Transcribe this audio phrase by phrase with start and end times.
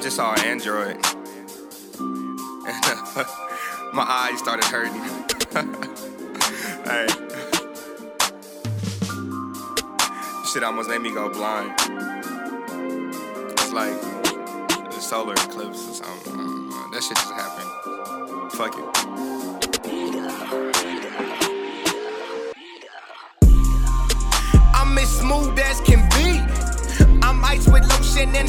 [0.00, 0.96] I just saw an android.
[1.98, 2.66] And
[3.92, 4.94] my eyes started hurting.
[6.86, 7.06] hey.
[10.50, 11.74] Shit almost made me go blind.
[13.50, 14.02] It's like
[14.88, 16.70] a solar eclipse or something.
[16.92, 17.70] That shit just happened.
[18.52, 18.84] Fuck it.
[24.74, 26.40] I'm as smooth as can be.
[27.22, 28.48] I'm ice with lotion and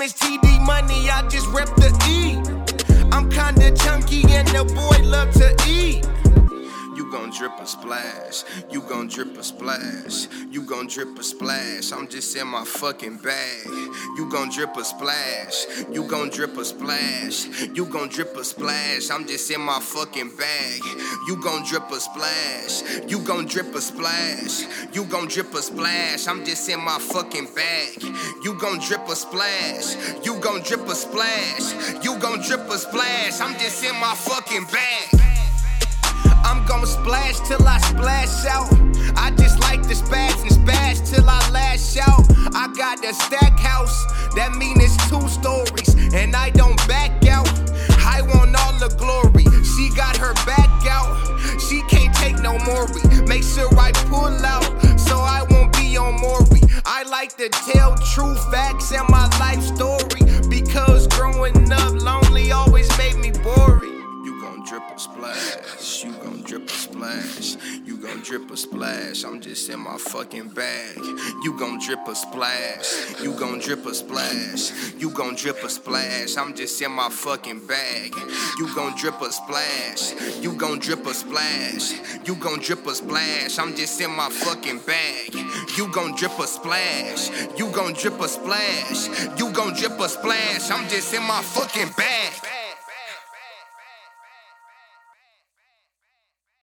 [0.00, 2.36] name is TD Money, I just rep the E.
[3.12, 6.06] I'm kinda chunky and the boy love to eat.
[7.10, 8.44] You gon' drip a splash.
[8.70, 10.28] You gon' drip a splash.
[10.48, 11.90] You gon' drip a splash.
[11.90, 13.66] I'm just in my fucking bag.
[14.16, 15.66] You gon' drip a splash.
[15.90, 17.46] You gon' drip a splash.
[17.74, 19.10] You gon' drip a splash.
[19.10, 20.82] I'm just in my fucking bag.
[21.26, 22.82] You gon' drip a splash.
[23.08, 24.62] You gon' drip a splash.
[24.94, 26.28] You gon' drip a splash.
[26.28, 28.04] I'm just in my fucking bag.
[28.44, 29.96] You gon' drip a splash.
[30.24, 32.04] You gon' drip a splash.
[32.04, 33.40] You gon' drip a splash.
[33.40, 35.19] I'm just in my fucking bag.
[36.50, 38.72] I'm gon' splash till I splash out.
[39.14, 42.26] I just like to spaz and spaz till I lash out.
[42.56, 47.46] I got a stack house, that mean it's two stories, and I don't back out.
[48.02, 49.46] I want all the glory.
[49.62, 51.14] She got her back out,
[51.60, 52.86] she can't take no more.
[52.94, 54.66] We Make sure I pull out,
[54.98, 56.62] so I won't be on Maury.
[56.84, 59.08] I like to tell true facts and
[65.12, 66.04] splash.
[66.04, 67.56] You gon' drip a splash.
[67.84, 69.24] You gon' drip a splash.
[69.24, 70.96] I'm just in my fucking bag.
[71.42, 73.20] You gon' drip a splash.
[73.22, 74.94] You gon' drip a splash.
[74.94, 76.36] You gon' drip a splash.
[76.36, 78.14] I'm just in my fucking bag.
[78.58, 80.14] You gon' drip a splash.
[80.42, 81.92] You gon' drip a splash.
[82.26, 83.58] You gon' drip a splash.
[83.58, 85.34] I'm just in my fucking bag.
[85.76, 87.30] You gon' drip a splash.
[87.58, 89.08] You gon' drip a splash.
[89.38, 90.70] You gon' drip a splash.
[90.70, 92.49] I'm just in my fucking bag.